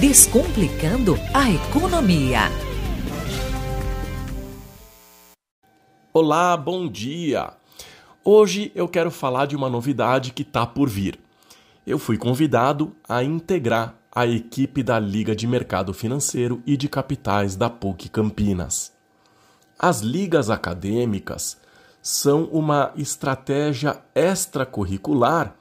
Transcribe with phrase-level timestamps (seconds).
[0.00, 2.40] Descomplicando a economia.
[6.12, 7.52] Olá, bom dia!
[8.24, 11.20] Hoje eu quero falar de uma novidade que está por vir.
[11.86, 17.54] Eu fui convidado a integrar a equipe da Liga de Mercado Financeiro e de Capitais
[17.54, 18.92] da PUC Campinas.
[19.78, 21.56] As ligas acadêmicas
[22.02, 25.54] são uma estratégia extracurricular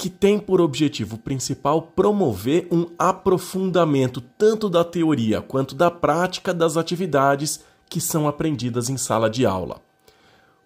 [0.00, 6.78] que tem por objetivo principal promover um aprofundamento tanto da teoria quanto da prática das
[6.78, 9.82] atividades que são aprendidas em sala de aula.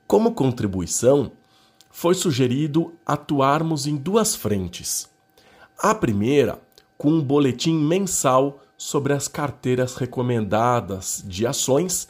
[0.07, 1.33] Como contribuição,
[1.91, 5.09] foi sugerido atuarmos em duas frentes.
[5.77, 6.61] A primeira,
[6.97, 12.07] com um boletim mensal sobre as carteiras recomendadas de ações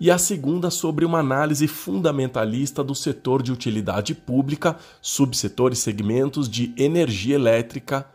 [0.00, 6.48] e a segunda sobre uma análise fundamentalista do setor de utilidade pública, subsetor e segmentos
[6.48, 8.06] de energia elétrica,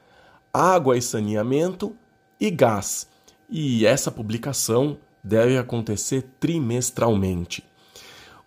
[0.53, 1.95] água e saneamento
[2.39, 3.07] e gás.
[3.49, 7.63] E essa publicação deve acontecer trimestralmente.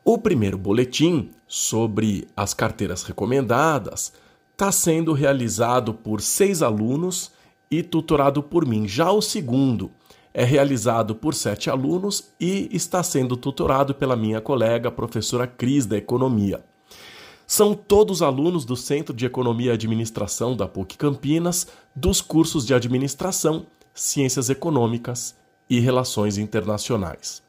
[0.04, 4.12] O primeiro boletim sobre as carteiras recomendadas
[4.52, 7.32] está sendo realizado por seis alunos
[7.70, 8.88] e tutorado por mim.
[8.88, 9.90] Já o segundo
[10.38, 15.96] é realizado por sete alunos e está sendo tutorado pela minha colega, professora Cris, da
[15.96, 16.62] Economia.
[17.46, 22.74] São todos alunos do Centro de Economia e Administração da PUC Campinas, dos cursos de
[22.74, 25.34] Administração, Ciências Econômicas
[25.70, 27.42] e Relações Internacionais.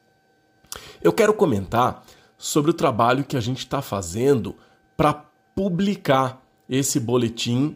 [1.03, 2.05] Eu quero comentar
[2.38, 4.55] sobre o trabalho que a gente está fazendo
[4.95, 7.75] para publicar esse boletim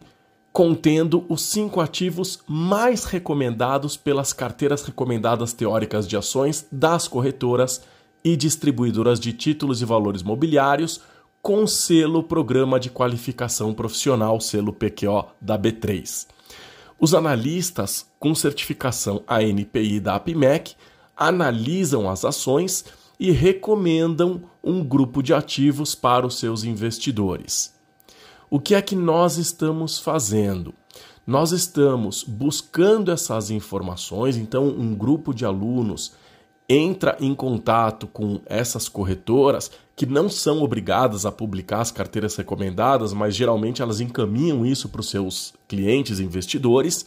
[0.52, 7.82] contendo os cinco ativos mais recomendados pelas carteiras recomendadas teóricas de ações das corretoras
[8.22, 11.00] e distribuidoras de títulos e valores mobiliários
[11.40, 16.26] com selo Programa de Qualificação Profissional, selo PQO da B3.
[17.00, 20.74] Os analistas com certificação ANPI da APMEC
[21.16, 22.84] analisam as ações
[23.18, 27.74] e recomendam um grupo de ativos para os seus investidores.
[28.52, 30.74] O que é que nós estamos fazendo?
[31.26, 36.12] Nós estamos buscando essas informações, então, um grupo de alunos
[36.68, 43.14] entra em contato com essas corretoras que não são obrigadas a publicar as carteiras recomendadas,
[43.14, 47.06] mas geralmente elas encaminham isso para os seus clientes investidores.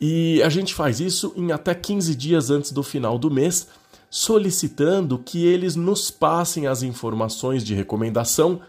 [0.00, 3.68] E a gente faz isso em até 15 dias antes do final do mês,
[4.08, 8.62] solicitando que eles nos passem as informações de recomendação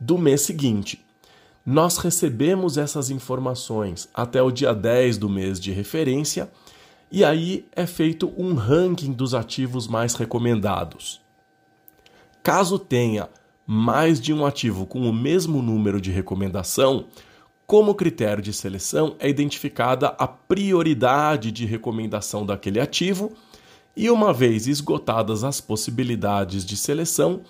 [0.00, 1.05] do mês seguinte.
[1.66, 6.48] Nós recebemos essas informações até o dia 10 do mês de referência
[7.10, 11.20] e aí é feito um ranking dos ativos mais recomendados.
[12.40, 13.28] Caso tenha
[13.66, 17.06] mais de um ativo com o mesmo número de recomendação,
[17.66, 23.32] como critério de seleção é identificada a prioridade de recomendação daquele ativo,
[23.96, 27.40] e uma vez esgotadas as possibilidades de seleção,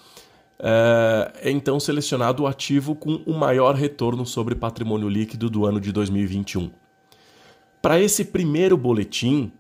[0.58, 5.92] é então selecionado o ativo com o maior retorno sobre patrimônio líquido do ano de
[5.92, 6.70] 2021.
[7.82, 9.52] Para esse primeiro boletim,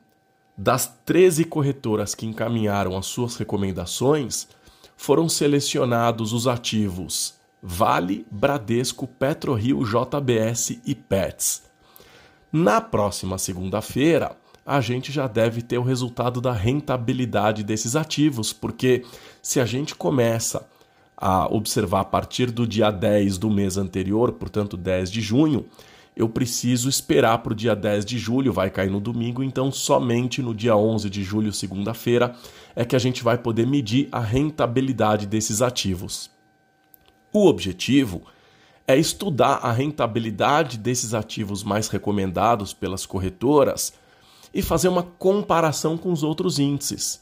[0.56, 4.48] das 13 corretoras que encaminharam as suas recomendações,
[4.96, 11.64] foram selecionados os ativos Vale, Bradesco, PetroRio, JBS e Pets.
[12.52, 19.04] Na próxima segunda-feira, a gente já deve ter o resultado da rentabilidade desses ativos, porque
[19.42, 20.68] se a gente começa
[21.16, 25.64] a observar a partir do dia 10 do mês anterior, portanto 10 de junho,
[26.16, 30.40] eu preciso esperar para o dia 10 de julho, vai cair no domingo, então somente
[30.40, 32.34] no dia 11 de julho, segunda-feira,
[32.74, 36.30] é que a gente vai poder medir a rentabilidade desses ativos.
[37.32, 38.22] O objetivo
[38.86, 43.92] é estudar a rentabilidade desses ativos mais recomendados pelas corretoras
[44.54, 47.20] e fazer uma comparação com os outros índices.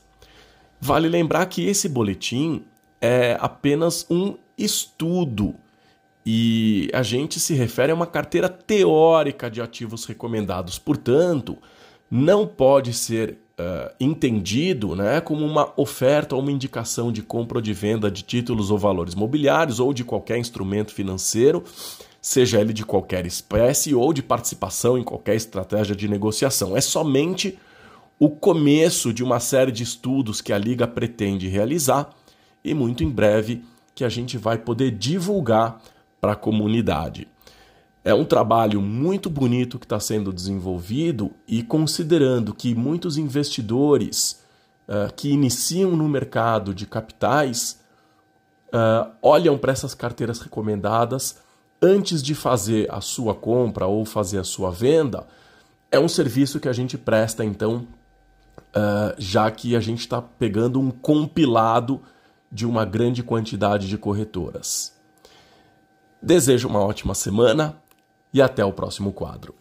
[0.81, 2.65] Vale lembrar que esse boletim
[3.05, 5.55] é apenas um estudo
[6.25, 10.79] e a gente se refere a uma carteira teórica de ativos recomendados.
[10.79, 11.59] Portanto,
[12.11, 17.63] não pode ser uh, entendido né, como uma oferta ou uma indicação de compra ou
[17.63, 21.63] de venda de títulos ou valores mobiliários ou de qualquer instrumento financeiro,
[22.23, 26.75] seja ele de qualquer espécie ou de participação em qualquer estratégia de negociação.
[26.75, 27.59] É somente
[28.19, 32.09] o começo de uma série de estudos que a Liga pretende realizar
[32.65, 33.65] e muito em breve
[33.95, 35.81] que a gente vai poder divulgar
[36.21, 37.29] para a comunidade.
[38.03, 44.43] É um trabalho muito bonito que está sendo desenvolvido e considerando que muitos investidores
[44.89, 47.81] uh, que iniciam no mercado de capitais
[48.69, 51.39] uh, olham para essas carteiras recomendadas
[51.81, 55.27] antes de fazer a sua compra ou fazer a sua venda,
[55.91, 57.87] é um serviço que a gente presta, então,
[58.75, 62.01] uh, já que a gente está pegando um compilado
[62.55, 64.97] de uma grande quantidade de corretoras.
[66.23, 67.83] Desejo uma ótima semana
[68.33, 69.57] e até o próximo quadro.